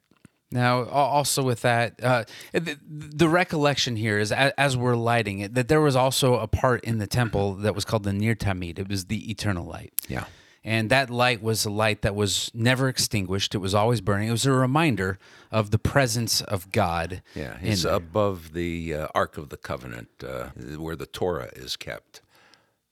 Now, 0.54 0.86
also 0.86 1.42
with 1.42 1.64
that, 1.64 2.02
uh, 2.04 2.26
the, 2.52 2.78
the 2.88 3.28
recollection 3.28 3.96
here 3.96 4.20
is 4.20 4.32
as, 4.32 4.54
as 4.56 4.78
we're 4.78 4.96
lighting 4.96 5.40
it, 5.40 5.56
that 5.56 5.68
there 5.68 5.82
was 5.82 5.96
also 5.96 6.36
a 6.36 6.48
part 6.48 6.84
in 6.84 7.00
the 7.00 7.08
temple 7.08 7.56
that 7.56 7.74
was 7.74 7.86
called 7.86 8.04
the 8.04 8.14
Ner 8.14 8.36
Tamid. 8.36 8.78
It 8.78 8.88
was 8.88 9.06
the 9.06 9.32
eternal 9.32 9.66
light. 9.66 9.94
Yeah. 10.08 10.26
And 10.66 10.90
that 10.90 11.10
light 11.10 11.44
was 11.44 11.66
a 11.66 11.70
light 11.70 12.04
that 12.04 12.16
was 12.16 12.50
never 12.54 12.88
extinguished. 12.88 13.54
It 13.54 13.58
was 13.58 13.76
always 13.76 14.00
burning. 14.00 14.30
It 14.30 14.32
was 14.32 14.46
a 14.46 14.52
reminder 14.54 15.20
of 15.52 15.72
the 15.72 15.80
presence 15.80 16.42
of 16.42 16.72
God. 16.72 17.22
Yeah, 17.36 17.58
it's 17.62 17.84
above 17.84 18.54
the 18.54 18.94
uh, 18.94 19.08
Ark 19.14 19.38
of 19.38 19.50
the 19.50 19.58
Covenant, 19.58 20.10
uh, 20.26 20.50
where 20.78 20.96
the 20.96 21.06
Torah 21.06 21.50
is 21.54 21.76
kept. 21.76 22.22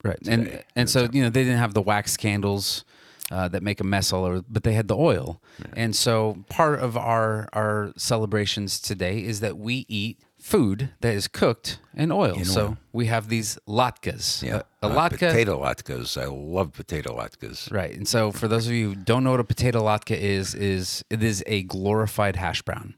Right. 0.04 0.18
And 0.26 0.62
and 0.76 0.90
so 0.90 1.08
you 1.12 1.22
know 1.22 1.30
they 1.30 1.44
didn't 1.44 1.60
have 1.60 1.74
the 1.74 1.82
wax 1.82 2.16
candles 2.16 2.84
uh, 3.30 3.48
that 3.48 3.62
make 3.62 3.80
a 3.80 3.84
mess 3.84 4.12
all 4.12 4.24
over, 4.24 4.42
but 4.48 4.64
they 4.64 4.74
had 4.74 4.88
the 4.88 4.96
oil. 4.96 5.40
And 5.74 5.96
so 5.96 6.44
part 6.50 6.80
of 6.80 6.96
our 6.96 7.48
our 7.54 7.92
celebrations 7.96 8.80
today 8.80 9.24
is 9.24 9.40
that 9.40 9.56
we 9.56 9.86
eat 9.88 10.18
food 10.42 10.90
that 11.00 11.14
is 11.14 11.28
cooked 11.28 11.78
in 11.94 12.10
oil. 12.10 12.44
so 12.44 12.76
we 12.92 13.06
have 13.06 13.28
these 13.28 13.58
latkes. 13.68 14.42
Yeah, 14.42 14.62
A, 14.82 14.88
a 14.88 14.90
Uh, 14.90 14.94
latke. 15.08 15.18
potato 15.20 15.60
latkes. 15.62 16.20
I 16.20 16.26
love 16.26 16.72
potato 16.72 17.16
latkes. 17.16 17.70
Right. 17.72 17.94
And 17.96 18.08
so 18.08 18.32
for 18.32 18.48
those 18.48 18.66
of 18.66 18.72
you 18.72 18.88
who 18.90 18.94
don't 18.96 19.22
know 19.24 19.30
what 19.30 19.40
a 19.40 19.44
potato 19.44 19.82
latke 19.82 20.16
is, 20.16 20.54
is 20.54 21.04
it 21.10 21.22
is 21.22 21.44
a 21.46 21.62
glorified 21.62 22.36
hash 22.36 22.60
brown. 22.62 22.94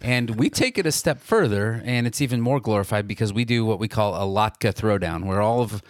And 0.00 0.36
we 0.36 0.48
take 0.50 0.78
it 0.78 0.86
a 0.86 0.92
step 0.92 1.20
further 1.20 1.82
and 1.84 2.06
it's 2.06 2.20
even 2.20 2.40
more 2.40 2.60
glorified 2.60 3.08
because 3.08 3.32
we 3.32 3.44
do 3.44 3.64
what 3.64 3.78
we 3.80 3.88
call 3.88 4.14
a 4.14 4.26
latke 4.26 4.72
throwdown, 4.72 5.24
where 5.24 5.40
all 5.40 5.60
of 5.62 5.82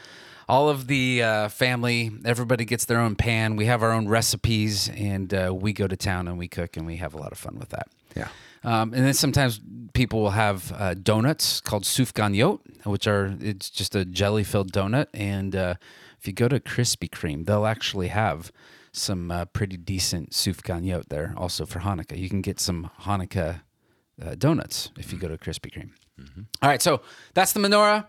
all 0.49 0.69
of 0.69 0.87
the 0.89 1.23
uh, 1.23 1.49
family, 1.49 2.13
everybody 2.25 2.65
gets 2.67 2.85
their 2.85 2.99
own 3.01 3.15
pan. 3.17 3.57
We 3.57 3.65
have 3.67 3.83
our 3.83 3.93
own 3.93 4.09
recipes, 4.09 4.91
and 4.91 5.33
uh, 5.33 5.55
we 5.55 5.73
go 5.73 5.87
to 5.87 5.97
town 5.97 6.29
and 6.29 6.37
we 6.39 6.49
cook, 6.49 6.77
and 6.77 6.87
we 6.87 6.97
have 6.97 7.15
a 7.15 7.19
lot 7.19 7.33
of 7.33 7.39
fun 7.39 7.59
with 7.59 7.71
that. 7.71 7.89
Yeah. 8.15 8.29
Um, 8.65 8.95
and 8.95 9.05
then 9.05 9.15
sometimes 9.15 9.61
people 9.93 10.23
will 10.23 10.31
have 10.31 10.73
uh, 10.73 10.95
donuts 10.95 11.61
called 11.61 11.85
sufganiyot, 11.85 12.61
which 12.85 13.07
are 13.07 13.37
it's 13.41 13.71
just 13.71 13.95
a 13.95 14.05
jelly-filled 14.05 14.73
donut. 14.73 15.07
And 15.15 15.55
uh, 15.55 15.75
if 16.19 16.27
you 16.27 16.33
go 16.33 16.49
to 16.49 16.59
Krispy 16.61 17.09
Kreme, 17.09 17.47
they'll 17.47 17.67
actually 17.67 18.09
have 18.09 18.51
some 18.93 19.31
uh, 19.31 19.45
pretty 19.45 19.77
decent 19.77 20.31
sufganiyot 20.31 21.09
there, 21.09 21.35
also 21.37 21.67
for 21.67 21.81
Hanukkah. 21.81 22.17
You 22.17 22.29
can 22.29 22.43
get 22.43 22.61
some 22.61 22.91
Hanukkah 23.03 23.61
uh, 24.25 24.35
donuts 24.37 24.91
if 24.97 25.13
you 25.13 25.19
go 25.19 25.29
to 25.29 25.37
Krispy 25.37 25.71
Kreme. 25.71 25.91
All 26.63 26.69
right, 26.71 26.81
so 26.81 27.01
that's 27.35 27.53
the 27.53 27.61
menorah, 27.61 28.07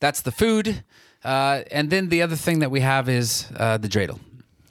that's 0.00 0.22
the 0.22 0.32
food, 0.32 0.82
uh, 1.22 1.62
and 1.70 1.88
then 1.88 2.08
the 2.08 2.20
other 2.20 2.34
thing 2.34 2.58
that 2.58 2.70
we 2.70 2.80
have 2.80 3.08
is 3.08 3.46
uh, 3.56 3.78
the 3.78 3.88
dreidel, 3.88 4.18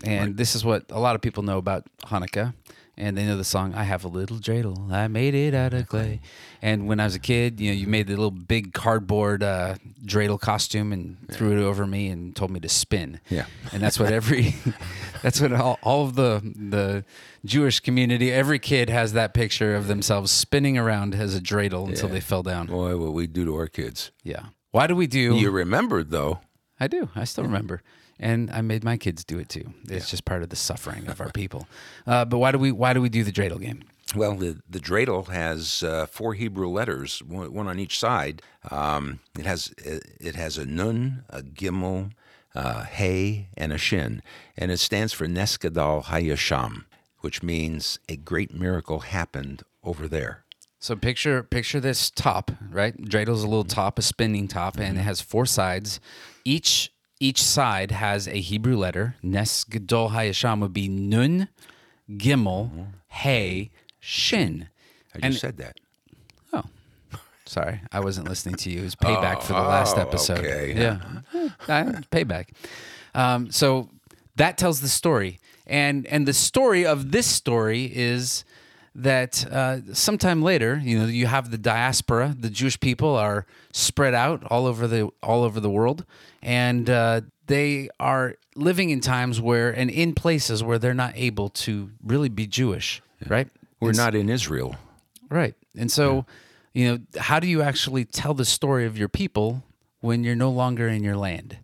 and 0.04 0.36
this 0.36 0.54
is 0.54 0.66
what 0.66 0.92
a 0.92 1.00
lot 1.00 1.16
of 1.16 1.22
people 1.22 1.44
know 1.44 1.58
about 1.58 1.88
Hanukkah. 2.08 2.54
And 2.96 3.18
they 3.18 3.26
know 3.26 3.38
the 3.38 3.44
song 3.44 3.74
"I 3.74 3.84
Have 3.84 4.04
a 4.04 4.08
Little 4.08 4.38
Dreidel, 4.38 4.92
I 4.92 5.08
Made 5.08 5.34
It 5.34 5.56
Out 5.56 5.74
of 5.74 5.88
Clay." 5.88 6.22
And 6.62 6.88
when 6.88 7.00
I 7.00 7.06
was 7.06 7.16
a 7.16 7.20
kid, 7.20 7.60
you 7.60 7.72
know, 7.72 7.76
you 7.76 7.88
made 7.88 8.06
the 8.08 8.14
little 8.14 8.30
big 8.32 8.72
cardboard 8.74 9.42
uh, 9.42 9.76
dreidel 10.06 10.40
costume 10.40 10.94
and 10.94 11.18
threw 11.32 11.58
it 11.58 11.62
over 11.64 11.88
me 11.88 12.08
and 12.10 12.36
told 12.36 12.52
me 12.52 12.60
to 12.60 12.70
spin. 12.70 13.20
Yeah. 13.30 13.46
and 13.72 13.82
that's 13.82 14.00
what 14.00 14.14
every, 14.14 14.56
that's 15.24 15.42
what 15.42 15.52
all, 15.54 15.80
all 15.82 16.06
of 16.06 16.16
the 16.16 16.42
the 16.56 17.04
Jewish 17.44 17.80
community, 17.80 18.32
every 18.32 18.60
kid 18.60 18.90
has 18.90 19.14
that 19.14 19.34
picture 19.34 19.76
of 19.76 19.88
themselves 19.88 20.32
spinning 20.32 20.78
around 20.78 21.16
as 21.16 21.36
a 21.36 21.42
dreidel 21.42 21.88
until 21.90 22.10
they 22.10 22.22
fell 22.22 22.44
down. 22.44 22.68
Boy, 22.68 22.96
what 22.98 23.14
we 23.14 23.26
do 23.28 23.44
to 23.46 23.56
our 23.56 23.68
kids. 23.68 24.12
Yeah. 24.24 24.46
Why 24.72 24.88
do 24.88 24.96
we 24.96 25.08
do? 25.08 25.36
You 25.36 25.52
remembered 25.52 26.12
though. 26.12 26.40
I 26.84 26.88
do. 26.88 27.10
I 27.16 27.24
still 27.24 27.46
remember. 27.46 27.82
And 28.20 28.52
I 28.52 28.62
made 28.62 28.84
my 28.84 28.98
kids 28.98 29.24
do 29.24 29.40
it 29.40 29.50
too. 29.50 29.74
It's 29.88 30.10
just 30.10 30.26
part 30.26 30.44
of 30.44 30.50
the 30.50 30.56
suffering 30.56 31.08
of 31.08 31.22
our 31.22 31.32
people. 31.32 31.68
Uh, 32.06 32.26
but 32.26 32.38
why 32.38 32.52
do 32.52 32.60
we 32.60 32.72
why 32.72 32.94
do 32.94 33.02
we 33.02 33.10
do 33.10 33.24
the 33.24 33.32
dreidel 33.32 33.60
game? 33.60 33.84
Well, 34.16 34.36
the 34.36 34.60
the 34.70 34.80
dreidel 34.80 35.28
has 35.30 35.82
uh, 35.82 36.06
four 36.06 36.34
Hebrew 36.34 36.68
letters, 36.68 37.24
one, 37.24 37.68
on 37.68 37.80
each 37.80 37.98
side. 37.98 38.42
Um, 38.70 39.20
it 39.40 39.46
has 39.46 39.74
it 39.78 40.36
has 40.36 40.58
a 40.58 40.66
nun, 40.66 41.24
a 41.30 41.42
gimel, 41.42 42.12
uh, 42.54 42.84
hey, 42.84 43.48
and 43.58 43.74
a 43.74 43.78
shin, 43.78 44.22
and 44.58 44.72
it 44.72 44.80
stands 44.80 45.14
for 45.14 45.28
Nes 45.28 45.58
Gadol 45.58 46.04
Hayasham, 46.04 46.84
which 47.22 47.42
means 47.42 47.98
a 48.08 48.16
great 48.18 48.54
miracle 48.54 49.00
happened 49.00 49.64
over 49.84 50.08
there. 50.08 50.43
So 50.84 50.98
picture 50.98 51.44
picture 51.44 51.80
this 51.80 52.10
top, 52.10 52.52
right? 52.70 52.94
Dreidel 52.98 53.36
is 53.36 53.44
a 53.44 53.48
little 53.48 53.64
top, 53.64 53.98
a 53.98 54.02
spinning 54.02 54.50
top, 54.50 54.78
and 54.78 54.98
it 54.98 55.02
has 55.04 55.22
four 55.22 55.46
sides. 55.46 56.02
Each 56.44 56.92
each 57.22 57.42
side 57.42 57.92
has 57.92 58.28
a 58.28 58.42
Hebrew 58.42 58.76
letter. 58.76 59.16
Nes 59.24 59.64
Gadol 59.64 60.10
Hayasham 60.10 60.60
would 60.60 60.74
be 60.74 60.90
Nun, 60.90 61.48
Gimel, 62.12 62.88
Hey, 63.08 63.72
Shin. 64.02 64.68
I 65.16 65.20
just 65.20 65.24
And- 65.24 65.36
said 65.36 65.58
that. 65.60 65.78
Oh, 66.52 66.66
sorry, 67.46 67.80
I 67.94 68.02
wasn't 68.02 68.28
listening 68.28 68.56
to 68.56 68.70
you. 68.70 68.82
It 68.82 68.84
was 68.84 68.96
payback 68.96 69.42
for 69.42 69.54
the 69.54 69.62
last 69.62 69.96
oh, 69.98 70.02
episode. 70.02 70.40
okay. 70.40 70.74
Yeah, 70.76 71.00
Uh, 71.34 72.02
payback. 72.12 72.50
Um, 73.16 73.52
so 73.52 73.90
that 74.36 74.58
tells 74.58 74.82
the 74.82 74.90
story, 74.90 75.40
and 75.66 76.06
and 76.08 76.28
the 76.28 76.34
story 76.34 76.86
of 76.86 77.14
this 77.14 77.26
story 77.26 77.90
is 77.96 78.44
that 78.96 79.46
uh, 79.52 79.80
sometime 79.94 80.42
later, 80.42 80.80
you 80.84 81.00
know, 81.00 81.06
you 81.06 81.26
have 81.26 81.50
the 81.52 81.58
diaspora. 81.58 82.36
The 82.40 82.50
Jewish 82.50 82.80
people 82.80 83.16
are 83.16 83.46
spread 83.72 84.14
out 84.14 84.44
all 84.46 84.66
over 84.68 84.88
the 84.88 85.10
all 85.22 85.44
over 85.44 85.60
the 85.60 85.70
world, 85.70 86.06
and 86.42 86.90
uh, 86.90 87.22
they 87.48 87.90
are 88.00 88.36
living 88.56 88.92
in 88.92 89.00
times 89.02 89.42
where 89.42 89.72
and 89.72 89.90
in 89.90 90.14
places 90.14 90.64
where 90.64 90.78
they're 90.78 90.94
not 90.94 91.14
able 91.16 91.50
to 91.50 91.90
really 92.04 92.30
be 92.30 92.46
Jewish, 92.46 93.02
right? 93.28 93.48
We're 93.80 93.90
It's- 93.90 94.06
not 94.06 94.16
in 94.16 94.30
Israel. 94.30 94.76
Right. 95.30 95.56
And 95.76 95.92
so, 95.92 96.28
you 96.74 96.88
know, 96.92 97.00
how 97.20 97.40
do 97.40 97.48
you 97.48 97.64
actually 97.64 98.06
tell 98.06 98.36
the 98.36 98.46
story 98.46 98.86
of 98.86 98.96
your 98.96 99.10
people 99.10 99.64
when 100.02 100.24
you're 100.24 100.36
no 100.36 100.52
longer 100.52 100.88
in 100.88 101.04
your 101.04 101.18
land? 101.18 101.58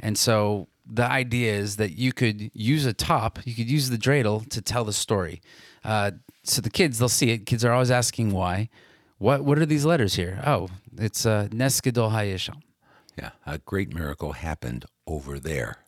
And 0.00 0.18
so 0.18 0.66
the 0.84 1.04
idea 1.08 1.52
is 1.54 1.76
that 1.76 1.92
you 1.92 2.12
could 2.12 2.50
use 2.52 2.84
a 2.84 2.92
top, 2.92 3.38
you 3.44 3.54
could 3.54 3.70
use 3.70 3.88
the 3.90 3.96
dreidel 3.96 4.48
to 4.50 4.60
tell 4.60 4.84
the 4.84 4.92
story. 4.92 5.40
Uh, 5.84 6.12
so 6.42 6.60
the 6.60 6.70
kids, 6.70 6.98
they'll 6.98 7.08
see 7.08 7.30
it. 7.30 7.46
Kids 7.46 7.64
are 7.64 7.72
always 7.72 7.90
asking 7.90 8.32
why. 8.32 8.68
What 9.18 9.44
what 9.44 9.58
are 9.58 9.66
these 9.66 9.84
letters 9.84 10.14
here? 10.14 10.42
Oh, 10.44 10.68
it's 10.98 11.24
uh, 11.24 11.48
Nes 11.52 11.80
Gadol 11.80 12.10
Hayasham. 12.10 12.60
Yeah, 13.16 13.30
a 13.46 13.58
great 13.58 13.94
miracle 13.94 14.32
happened 14.32 14.84
over 15.06 15.38
there. 15.38 15.78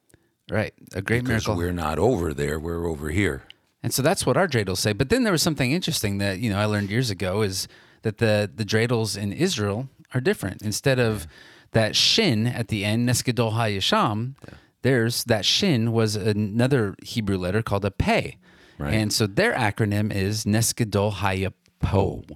Right. 0.50 0.72
A 0.94 1.02
great 1.02 1.24
Because 1.24 1.46
miracle. 1.46 1.56
we're 1.56 1.72
not 1.72 1.98
over 1.98 2.32
there, 2.32 2.58
we're 2.60 2.86
over 2.86 3.10
here. 3.10 3.42
And 3.82 3.92
so 3.92 4.00
that's 4.00 4.24
what 4.24 4.36
our 4.36 4.46
dreidels 4.46 4.78
say. 4.78 4.92
But 4.92 5.08
then 5.10 5.24
there 5.24 5.32
was 5.32 5.42
something 5.42 5.72
interesting 5.72 6.18
that 6.18 6.38
you 6.38 6.50
know 6.50 6.58
I 6.58 6.66
learned 6.66 6.88
years 6.90 7.10
ago 7.10 7.42
is 7.42 7.66
that 8.02 8.18
the 8.18 8.48
the 8.54 8.64
dreidels 8.64 9.16
in 9.18 9.32
Israel 9.32 9.88
are 10.14 10.20
different. 10.20 10.62
Instead 10.62 10.98
of 11.00 11.26
that 11.72 11.96
shin 11.96 12.46
at 12.46 12.68
the 12.68 12.84
end, 12.84 13.06
Nes 13.06 13.22
Gadol 13.22 13.52
Hayasham, 13.52 14.34
there's 14.82 15.24
that 15.24 15.44
shin 15.44 15.92
was 15.92 16.14
another 16.16 16.94
Hebrew 17.02 17.36
letter 17.36 17.60
called 17.62 17.84
a 17.84 17.90
pei. 17.90 18.38
Right. 18.78 18.94
And 18.94 19.12
so 19.12 19.26
their 19.26 19.54
acronym 19.54 20.12
is 20.12 20.46
Nes 20.46 20.72
Gadol 20.72 21.12
Hayapo. 21.12 22.28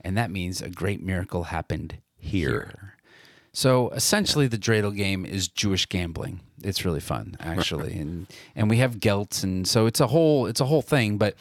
And 0.00 0.16
that 0.16 0.30
means 0.30 0.62
a 0.62 0.70
great 0.70 1.02
miracle 1.02 1.44
happened 1.44 1.98
here. 2.16 2.94
So 3.52 3.88
essentially, 3.90 4.46
the 4.46 4.58
dreidel 4.58 4.94
game 4.94 5.26
is 5.26 5.48
Jewish 5.48 5.86
gambling. 5.86 6.40
It's 6.62 6.84
really 6.84 7.00
fun, 7.00 7.36
actually, 7.40 7.98
and 7.98 8.26
and 8.54 8.68
we 8.70 8.76
have 8.78 9.00
gelt, 9.00 9.42
and 9.42 9.66
so 9.66 9.86
it's 9.86 10.00
a 10.00 10.08
whole 10.08 10.46
it's 10.46 10.60
a 10.60 10.66
whole 10.66 10.82
thing. 10.82 11.18
But 11.18 11.34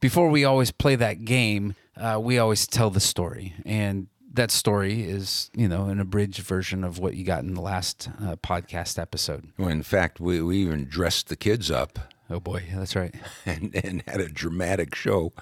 before 0.00 0.30
we 0.30 0.44
always 0.44 0.70
play 0.70 0.96
that 0.96 1.24
game, 1.24 1.74
uh, 1.96 2.18
we 2.20 2.38
always 2.38 2.66
tell 2.66 2.90
the 2.90 3.00
story, 3.00 3.54
and 3.64 4.08
that 4.32 4.50
story 4.50 5.02
is 5.02 5.50
you 5.54 5.68
know 5.68 5.86
an 5.86 6.00
abridged 6.00 6.40
version 6.40 6.82
of 6.82 6.98
what 6.98 7.14
you 7.14 7.24
got 7.24 7.44
in 7.44 7.54
the 7.54 7.60
last 7.60 8.08
uh, 8.20 8.36
podcast 8.36 8.98
episode. 8.98 9.48
Well, 9.58 9.68
in 9.68 9.82
fact, 9.82 10.20
we, 10.20 10.40
we 10.40 10.58
even 10.58 10.86
dressed 10.86 11.28
the 11.28 11.36
kids 11.36 11.70
up 11.70 12.13
Oh 12.30 12.40
boy, 12.40 12.64
that's 12.74 12.96
right. 12.96 13.14
and, 13.46 13.74
and 13.74 14.02
had 14.06 14.20
a 14.20 14.28
dramatic 14.28 14.94
show. 14.94 15.32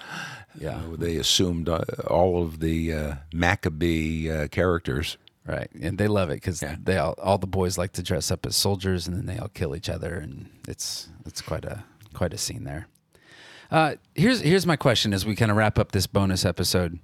Yeah. 0.58 0.76
Uh, 0.76 0.96
they 0.96 1.16
assumed 1.16 1.68
uh, 1.68 1.84
all 2.08 2.42
of 2.42 2.60
the 2.60 2.92
uh, 2.92 3.14
Maccabee 3.32 4.30
uh, 4.30 4.48
characters. 4.48 5.16
Right, 5.44 5.68
and 5.80 5.98
they 5.98 6.06
love 6.06 6.30
it 6.30 6.34
because 6.34 6.62
they 6.84 6.98
all, 6.98 7.16
all 7.20 7.36
the 7.36 7.48
boys 7.48 7.76
like 7.76 7.90
to 7.94 8.02
dress 8.04 8.30
up 8.30 8.46
as 8.46 8.54
soldiers, 8.54 9.08
and 9.08 9.16
then 9.16 9.26
they 9.26 9.38
all 9.38 9.48
kill 9.48 9.74
each 9.74 9.88
other, 9.88 10.14
and 10.14 10.48
it's 10.68 11.08
it's 11.26 11.40
quite 11.40 11.64
a 11.64 11.82
quite 12.14 12.32
a 12.32 12.38
scene 12.38 12.62
there. 12.62 12.86
Uh, 13.68 13.96
here's 14.14 14.40
here's 14.42 14.66
my 14.66 14.76
question 14.76 15.12
as 15.12 15.26
we 15.26 15.34
kind 15.34 15.50
of 15.50 15.56
wrap 15.56 15.80
up 15.80 15.90
this 15.90 16.06
bonus 16.06 16.44
episode: 16.44 17.00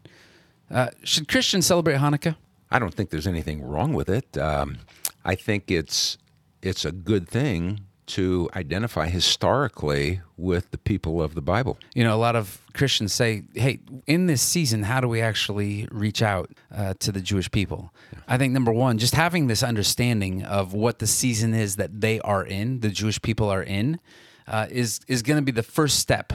uh, 0.70 0.90
Should 1.02 1.26
Christians 1.26 1.66
celebrate 1.66 1.96
Hanukkah? 1.96 2.36
I 2.70 2.78
don't 2.78 2.94
think 2.94 3.10
there's 3.10 3.26
anything 3.26 3.60
wrong 3.60 3.92
with 3.92 4.08
it. 4.08 4.38
Um, 4.38 4.78
I 5.24 5.34
think 5.34 5.68
it's 5.68 6.16
it's 6.62 6.84
a 6.84 6.92
good 6.92 7.28
thing 7.28 7.87
to 8.08 8.48
identify 8.54 9.08
historically 9.08 10.20
with 10.36 10.70
the 10.70 10.78
people 10.78 11.22
of 11.22 11.34
the 11.34 11.42
Bible. 11.42 11.78
You 11.94 12.04
know, 12.04 12.14
a 12.14 12.18
lot 12.18 12.36
of 12.36 12.60
Christians 12.72 13.12
say, 13.12 13.42
"Hey, 13.54 13.80
in 14.06 14.26
this 14.26 14.42
season, 14.42 14.84
how 14.84 15.00
do 15.00 15.08
we 15.08 15.20
actually 15.20 15.88
reach 15.90 16.22
out 16.22 16.50
uh, 16.74 16.94
to 17.00 17.12
the 17.12 17.20
Jewish 17.20 17.50
people?" 17.50 17.92
I 18.26 18.38
think 18.38 18.52
number 18.52 18.72
one, 18.72 18.98
just 18.98 19.14
having 19.14 19.46
this 19.46 19.62
understanding 19.62 20.42
of 20.42 20.72
what 20.72 20.98
the 20.98 21.06
season 21.06 21.54
is 21.54 21.76
that 21.76 22.00
they 22.00 22.20
are 22.20 22.44
in, 22.44 22.80
the 22.80 22.90
Jewish 22.90 23.20
people 23.20 23.48
are 23.48 23.62
in, 23.62 24.00
uh, 24.46 24.66
is 24.70 25.00
is 25.06 25.22
going 25.22 25.36
to 25.38 25.42
be 25.42 25.52
the 25.52 25.62
first 25.62 25.98
step, 25.98 26.32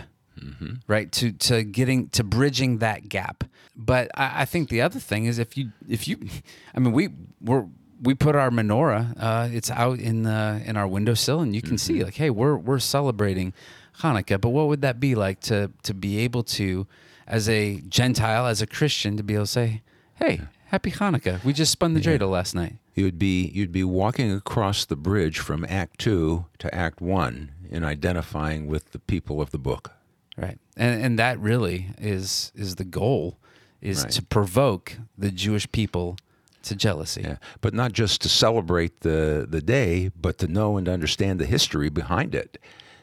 right? 0.88 1.12
To 1.14 1.32
to 1.32 1.64
getting 1.64 2.10
to 2.10 2.24
bridging 2.24 2.80
that 2.80 3.10
gap. 3.10 3.44
But 3.76 4.12
I, 4.16 4.42
I 4.42 4.46
think 4.46 4.70
the 4.70 4.82
other 4.82 5.00
thing 5.00 5.26
is 5.26 5.40
if 5.40 5.58
you 5.58 5.72
if 5.90 6.08
you, 6.08 6.18
I 6.76 6.80
mean, 6.80 6.94
we 6.94 7.10
we're 7.42 7.66
we 8.04 8.14
put 8.14 8.36
our 8.36 8.50
menorah. 8.50 9.16
Uh, 9.18 9.50
it's 9.52 9.72
out 9.72 10.00
in 10.00 10.24
the 10.24 10.62
in 10.66 10.78
our 10.78 10.88
windowsill, 10.88 11.40
and 11.40 11.56
you 11.56 11.62
can 11.62 11.78
see 11.78 12.04
like, 12.04 12.16
hey, 12.16 12.30
we're 12.30 12.56
we're 12.58 12.80
celebrating 12.80 13.54
Hanukkah. 14.00 14.40
But 14.40 14.50
what 14.50 14.68
would 14.68 14.82
that 14.82 15.00
be 15.00 15.16
like 15.16 15.40
to 15.42 15.72
to 15.84 15.94
be 15.94 16.20
able 16.20 16.44
to, 16.44 16.86
as 17.28 17.48
a 17.50 17.82
Gentile, 17.88 18.46
as 18.48 18.62
a 18.62 18.68
Christian, 18.68 19.18
to 19.18 19.24
be 19.24 19.36
able 19.36 19.46
to 19.46 19.52
say, 19.52 19.82
hey, 20.16 20.42
happy 20.68 20.92
Hanukkah. 20.92 21.44
We 21.44 21.54
just 21.54 21.72
spun 21.72 21.94
the 21.94 22.02
dreidel 22.02 22.30
last 22.30 22.54
night. 22.56 22.76
You'd 22.96 23.18
be 23.18 23.48
you'd 23.48 23.72
be 23.72 23.84
walking 23.84 24.32
across 24.32 24.86
the 24.86 24.96
bridge 24.96 25.40
from 25.40 25.66
Act 25.70 26.00
Two 26.00 26.46
to 26.60 26.74
Act 26.76 27.02
One 27.02 27.52
in 27.72 27.84
identifying 27.84 28.68
with 28.68 28.92
the 28.92 29.00
people 29.00 29.42
of 29.42 29.50
the 29.52 29.58
book. 29.58 29.92
Right. 30.38 30.60
And 30.78 31.04
and 31.04 31.20
that 31.20 31.40
really 31.40 31.88
is 32.00 32.52
is 32.56 32.76
the 32.76 32.84
goal 32.84 33.38
is 33.82 34.04
Right. 34.04 34.12
to 34.14 34.22
provoke 34.24 34.98
the 35.18 35.30
Jewish 35.32 35.70
people 35.72 36.18
to 36.64 36.76
jealousy. 36.76 37.22
Yeah, 37.22 37.38
but 37.62 37.74
not 37.74 37.94
just 37.94 38.22
to 38.22 38.30
celebrate 38.30 39.02
the 39.02 39.46
the 39.50 39.62
day, 39.62 40.12
but 40.20 40.38
to 40.40 40.48
know 40.48 40.78
and 40.78 40.90
understand 40.90 41.40
the 41.40 41.46
history 41.46 41.90
behind 41.90 42.36
it. 42.36 42.58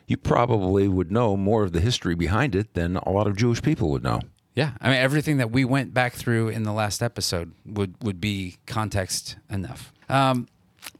You 0.06 0.16
probably 0.16 0.88
would 0.88 1.12
know 1.12 1.36
more 1.36 1.62
of 1.62 1.72
the 1.72 1.80
history 1.80 2.16
behind 2.16 2.56
it 2.56 2.74
than 2.74 2.96
a 2.96 3.10
lot 3.10 3.28
of 3.28 3.36
Jewish 3.36 3.62
people 3.62 3.90
would 3.90 4.02
know. 4.02 4.20
Yeah. 4.54 4.72
I 4.80 4.88
mean 4.88 4.98
everything 4.98 5.36
that 5.36 5.52
we 5.52 5.64
went 5.64 5.94
back 5.94 6.14
through 6.14 6.48
in 6.48 6.64
the 6.64 6.72
last 6.72 7.02
episode 7.02 7.52
would 7.64 7.94
would 8.02 8.20
be 8.20 8.56
context 8.66 9.36
enough. 9.48 9.92
Um 10.08 10.48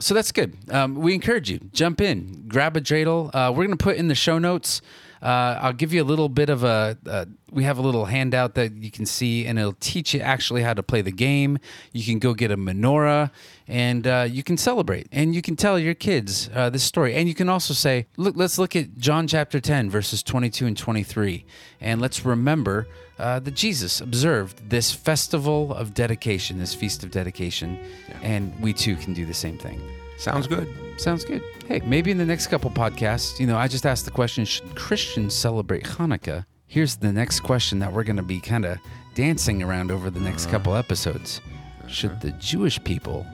so 0.00 0.14
that's 0.14 0.32
good. 0.32 0.56
Um, 0.70 0.94
we 0.94 1.14
encourage 1.14 1.50
you 1.50 1.58
jump 1.72 2.00
in, 2.00 2.44
grab 2.48 2.76
a 2.76 2.80
dreidel. 2.80 3.30
Uh, 3.34 3.50
we're 3.50 3.66
going 3.66 3.76
to 3.76 3.84
put 3.84 3.96
in 3.96 4.08
the 4.08 4.14
show 4.14 4.38
notes. 4.38 4.82
Uh, 5.22 5.58
I'll 5.60 5.74
give 5.74 5.92
you 5.92 6.02
a 6.02 6.04
little 6.04 6.30
bit 6.30 6.48
of 6.48 6.64
a. 6.64 6.96
Uh, 7.06 7.26
we 7.50 7.64
have 7.64 7.76
a 7.76 7.82
little 7.82 8.06
handout 8.06 8.54
that 8.54 8.72
you 8.76 8.90
can 8.90 9.04
see, 9.04 9.44
and 9.44 9.58
it'll 9.58 9.74
teach 9.74 10.14
you 10.14 10.20
actually 10.20 10.62
how 10.62 10.72
to 10.72 10.82
play 10.82 11.02
the 11.02 11.12
game. 11.12 11.58
You 11.92 12.04
can 12.04 12.18
go 12.18 12.32
get 12.32 12.50
a 12.50 12.56
menorah, 12.56 13.30
and 13.68 14.06
uh, 14.06 14.26
you 14.30 14.42
can 14.42 14.56
celebrate, 14.56 15.08
and 15.12 15.34
you 15.34 15.42
can 15.42 15.56
tell 15.56 15.78
your 15.78 15.92
kids 15.94 16.48
uh, 16.54 16.70
this 16.70 16.84
story, 16.84 17.14
and 17.14 17.28
you 17.28 17.34
can 17.34 17.50
also 17.50 17.74
say, 17.74 18.06
"Look, 18.16 18.34
let's 18.34 18.58
look 18.58 18.74
at 18.74 18.96
John 18.96 19.26
chapter 19.26 19.60
ten, 19.60 19.90
verses 19.90 20.22
twenty-two 20.22 20.66
and 20.66 20.76
twenty-three, 20.76 21.44
and 21.80 22.00
let's 22.00 22.24
remember." 22.24 22.86
Uh, 23.20 23.38
that 23.38 23.52
Jesus 23.52 24.00
observed 24.00 24.70
this 24.70 24.90
festival 24.90 25.74
of 25.74 25.92
dedication, 25.92 26.58
this 26.58 26.72
feast 26.74 27.04
of 27.04 27.10
dedication, 27.10 27.78
and 28.22 28.58
we 28.62 28.72
too 28.72 28.96
can 28.96 29.12
do 29.12 29.26
the 29.26 29.34
same 29.34 29.58
thing. 29.58 29.78
Sounds 30.16 30.46
good. 30.46 30.66
Sounds 30.96 31.26
good. 31.26 31.42
Hey, 31.66 31.82
maybe 31.84 32.10
in 32.10 32.16
the 32.16 32.24
next 32.24 32.46
couple 32.46 32.70
podcasts, 32.70 33.38
you 33.38 33.46
know, 33.46 33.58
I 33.58 33.68
just 33.68 33.84
asked 33.84 34.06
the 34.06 34.10
question 34.10 34.46
should 34.46 34.74
Christians 34.74 35.34
celebrate 35.34 35.84
Hanukkah? 35.84 36.46
Here's 36.66 36.96
the 36.96 37.12
next 37.12 37.40
question 37.40 37.78
that 37.80 37.92
we're 37.92 38.04
going 38.04 38.16
to 38.16 38.22
be 38.22 38.40
kind 38.40 38.64
of 38.64 38.78
dancing 39.14 39.62
around 39.62 39.90
over 39.90 40.08
the 40.08 40.20
next 40.20 40.46
couple 40.46 40.74
episodes. 40.74 41.42
Should 41.88 42.22
the 42.22 42.30
Jewish 42.32 42.82
people 42.84 43.26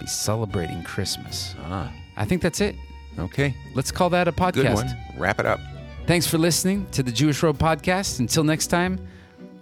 be 0.00 0.06
celebrating 0.08 0.82
Christmas? 0.82 1.54
Ah, 1.60 1.92
I 2.16 2.24
think 2.24 2.42
that's 2.42 2.60
it. 2.60 2.74
okay. 3.20 3.54
Let's 3.76 3.92
call 3.92 4.10
that 4.10 4.26
a 4.26 4.32
podcast. 4.32 4.52
Good 4.54 4.74
one. 4.74 4.96
Wrap 5.16 5.38
it 5.38 5.46
up. 5.46 5.60
Thanks 6.08 6.26
for 6.26 6.38
listening 6.38 6.86
to 6.90 7.04
the 7.04 7.12
Jewish 7.12 7.40
Road 7.40 7.58
podcast. 7.58 8.18
Until 8.18 8.42
next 8.42 8.66
time, 8.66 8.98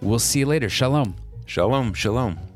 we'll 0.01 0.19
see 0.19 0.39
you 0.39 0.45
later. 0.45 0.69
Shalom. 0.69 1.15
Shalom, 1.45 1.93
shalom. 1.93 2.46